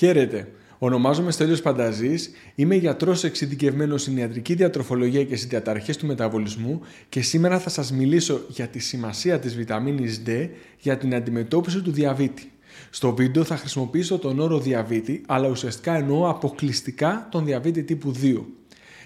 [0.00, 0.48] Χαίρετε.
[0.78, 7.22] Ονομάζομαι Στέλιος Πανταζής, είμαι γιατρός εξειδικευμένος στην ιατρική διατροφολογία και στις διαταραχές του μεταβολισμού και
[7.22, 12.52] σήμερα θα σας μιλήσω για τη σημασία της βιταμίνης D για την αντιμετώπιση του διαβήτη.
[12.90, 18.44] Στο βίντεο θα χρησιμοποιήσω τον όρο διαβήτη, αλλά ουσιαστικά εννοώ αποκλειστικά τον διαβήτη τύπου 2.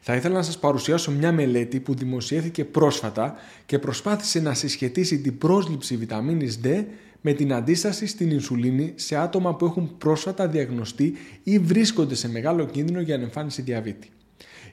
[0.00, 3.34] Θα ήθελα να σας παρουσιάσω μια μελέτη που δημοσιεύθηκε πρόσφατα
[3.66, 6.84] και προσπάθησε να συσχετίσει την πρόσληψη βιταμίνης D
[7.20, 12.66] με την αντίσταση στην ινσουλίνη σε άτομα που έχουν πρόσφατα διαγνωστεί ή βρίσκονται σε μεγάλο
[12.66, 14.08] κίνδυνο για εμφάνιση διαβήτη.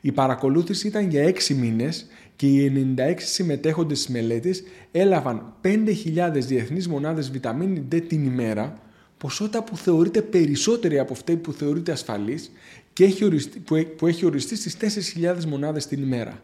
[0.02, 6.88] Η παρακολούθηση ήταν για 6 μήνες και οι 96 συμμετέχοντες στις μελέτες έλαβαν 5.000 διεθνείς
[6.88, 8.80] μονάδες βιταμίνη D την ημέρα,
[9.18, 12.52] ποσότητα που θεωρείται περισσότερη από αυτή που θεωρείται ασφαλής
[12.96, 13.60] και έχει οριστεί,
[13.98, 14.78] που έχει οριστεί στις
[15.22, 16.42] 4.000 μονάδες την ημέρα.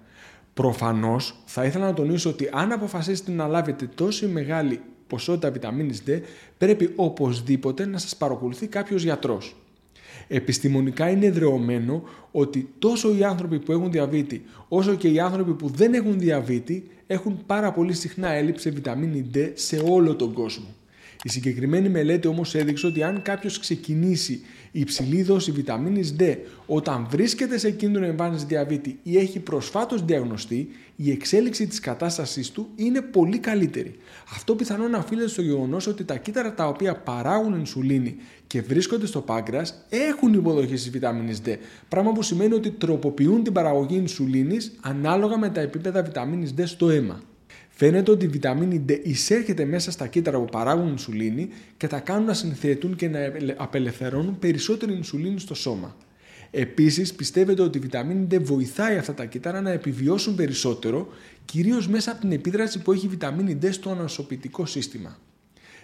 [0.54, 6.20] Προφανώς θα ήθελα να τονίσω ότι αν αποφασίσετε να λάβετε τόσο μεγάλη ποσότητα βιταμίνης D,
[6.58, 9.56] πρέπει οπωσδήποτε να σας παρακολουθεί κάποιος γιατρός.
[10.28, 15.68] Επιστημονικά είναι εδρεωμένο ότι τόσο οι άνθρωποι που έχουν διαβήτη όσο και οι άνθρωποι που
[15.68, 20.76] δεν έχουν διαβήτη έχουν πάρα πολύ συχνά έλλειψη βιταμίνη D σε όλο τον κόσμο.
[21.24, 24.42] Η συγκεκριμένη μελέτη όμως έδειξε ότι αν κάποιος ξεκινήσει
[24.72, 31.12] υψηλή δόση βιταμίνης D όταν βρίσκεται σε κίνδυνο εμφάνισης διαβήτη ή έχει προσφάτως διαγνωστεί, η
[31.12, 33.96] εξέλιξη της κατάστασής του είναι πολύ καλύτερη.
[34.34, 38.16] Αυτό πιθανόν να οφείλεται στο γεγονός ότι τα κύτταρα τα οποία παράγουν ενσουλίνη
[38.48, 41.56] και βρίσκονται στο πάγκρας έχουν υποδοχή της βιταμίνης D,
[41.90, 46.90] πράγμα που σημαίνει ότι τροποποιούν την παραγωγή ενσουλίνης ανάλογα με τα επίπεδα βιταμίνης D στο
[46.90, 47.22] αίμα.
[47.82, 52.26] Φαίνεται ότι η βιταμίνη D εισέρχεται μέσα στα κύτταρα που παράγουν ινσουλίνη και τα κάνουν
[52.26, 53.20] να συνθέτουν και να
[53.58, 55.96] απελευθερώνουν περισσότερη ινσουλίνη στο σώμα.
[56.52, 61.08] Επίσης πιστεύετε ότι η βιταμίνη D βοηθάει αυτά τα κύτταρα να επιβιώσουν περισσότερο,
[61.46, 65.20] κυρίως μέσα από την επίδραση που έχει η βιταμίνη D στο ανασωπητικό σύστημα.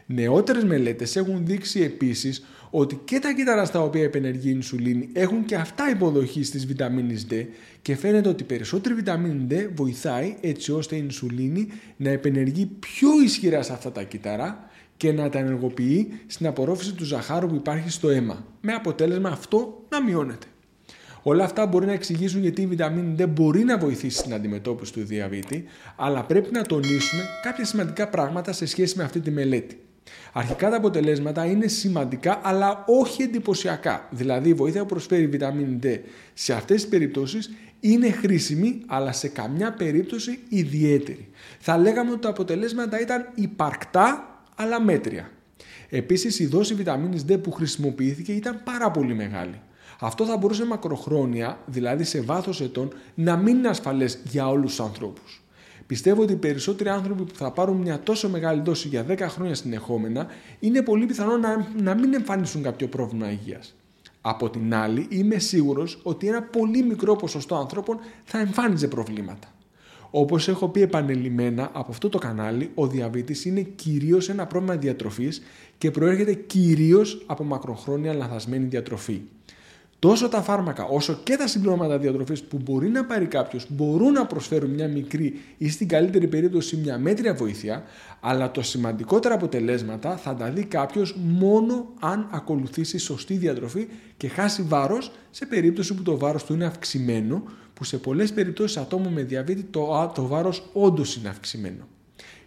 [0.09, 5.45] Νεότερες μελέτες έχουν δείξει επίσης ότι και τα κύτταρα στα οποία επενεργεί η ινσουλίνη έχουν
[5.45, 7.45] και αυτά υποδοχή της βιταμίνης D
[7.81, 13.62] και φαίνεται ότι περισσότερη βιταμίνη D βοηθάει έτσι ώστε η ινσουλίνη να επενεργεί πιο ισχυρά
[13.62, 18.09] σε αυτά τα κύτταρα και να τα ενεργοποιεί στην απορρόφηση του ζαχάρου που υπάρχει στο
[18.09, 20.47] αίμα, με αποτέλεσμα αυτό να μειώνεται.
[21.22, 25.03] Όλα αυτά μπορεί να εξηγήσουν γιατί η βιταμίνη D μπορεί να βοηθήσει στην αντιμετώπιση του
[25.03, 25.63] διαβήτη,
[25.95, 29.79] αλλά πρέπει να τονίσουμε κάποια σημαντικά πράγματα σε σχέση με αυτή τη μελέτη.
[30.34, 34.07] Αρχικά τα αποτελέσματα είναι σημαντικά αλλά όχι εντυπωσιακά.
[34.12, 36.00] Δηλαδή η βοήθεια που προσφέρει η βιταμίνη D
[36.34, 41.29] σε αυτές τις περιπτώσεις είναι χρήσιμη αλλά σε καμιά περίπτωση ιδιαίτερη.
[41.59, 45.31] Θα λέγαμε ότι τα αποτελέσματα ήταν υπαρκτά αλλά μέτρια.
[45.90, 49.62] Επίσης η δόση βιταμίνης D που χρησιμοποιήθηκε ήταν πάρα πολύ μεγάλη.
[50.00, 54.85] Αυτό θα μπορούσε μακροχρόνια, δηλαδή σε βάθος ετών, να μην είναι ασφαλές για όλους τους
[54.85, 55.41] ανθρώπους.
[55.88, 59.56] Πιστεύω ότι οι περισσότεροι άνθρωποι που θα πάρουν μια τόσο μεγάλη δόση για 10 χρόνια
[59.56, 60.28] συνεχόμενα
[60.59, 63.75] είναι πολύ πιθανό να, να μην εμφανίσουν κάποιο πρόβλημα υγείας.
[64.22, 69.48] Από την άλλη, είμαι σίγουρος ότι ένα πολύ μικρό ποσοστό ανθρώπων θα εμφάνιζε προβλήματα.
[70.12, 75.42] Όπως έχω πει επανελειμμένα από αυτό το κανάλι, ο διαβήτης είναι κυρίως ένα πρόβλημα διατροφής
[75.78, 79.22] και προέρχεται κυρίως από μακροχρόνια λαθασμένη διατροφή
[80.00, 84.25] τόσο τα φάρμακα όσο και τα συμπληρώματα διατροφής που μπορεί να πάρει κάποιος μπορούν να
[84.25, 87.84] προσφέρουν μια μικρή ή στην καλύτερη περίπτωση μια μέτρια βοήθεια,
[88.19, 93.88] αλλά το σημαντικότερα αποτελέσματα θα τα δει κάποιος μόνο αν ακολουθήσει σωστή διατροφή
[94.18, 97.44] και χάσει βάρος σε περίπτωση που το βάρος του είναι αυξημένο,
[97.74, 101.88] που σε πολλές περιπτώσεις ατόμου με διαβήτη το, το βάρος όντως είναι αυξημένο.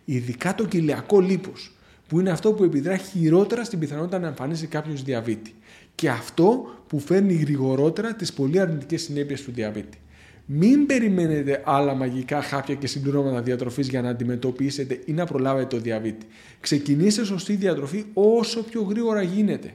[0.04, 1.74] Ειδικά το κοιλιακό λίπος,
[2.08, 5.54] που είναι αυτό που επιδρά χειρότερα στην πιθανότητα να εμφανίσει κάποιος διαβήτη
[6.00, 9.98] και αυτό που φέρνει γρηγορότερα τις πολύ αρνητικές συνέπειες του διαβήτη.
[10.46, 15.82] Μην περιμένετε άλλα μαγικά χάπια και συμπληρώματα διατροφής για να αντιμετωπίσετε ή να προλάβετε το
[15.82, 16.26] διαβήτη.
[16.60, 19.74] Ξεκινήστε σωστή διατροφή όσο πιο γρήγορα γίνεται.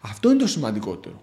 [0.00, 1.22] Αυτό είναι το σημαντικότερο.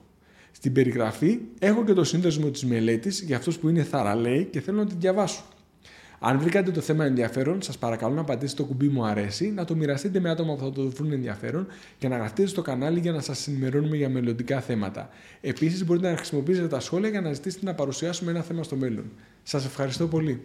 [0.52, 4.80] Στην περιγραφή έχω και το σύνδεσμο της μελέτης για αυτούς που είναι θαραλέοι και θέλουν
[4.80, 5.44] να τη διαβάσουν.
[6.19, 9.75] Αν βρήκατε το θέμα ενδιαφέρον, σας παρακαλώ να πατήσετε το κουμπί μου αρέσει, να το
[9.75, 13.22] μοιραστείτε με άτομα που θα το βρουν ενδιαφέρον και να γραφτείτε στο κανάλι για να
[13.22, 15.09] σας ενημερώνουμε για μελλοντικά θέματα.
[15.41, 19.11] Επίσης, μπορείτε να χρησιμοποιήσετε τα σχόλια για να ζητήσετε να παρουσιάσουμε ένα θέμα στο μέλλον.
[19.44, 20.38] Σας ευχαριστώ πολύ.